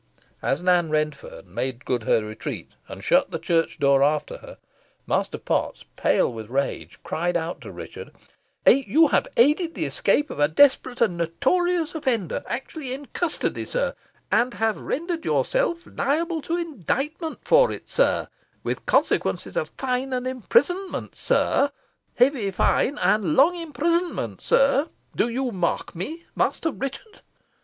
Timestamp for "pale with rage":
5.95-6.97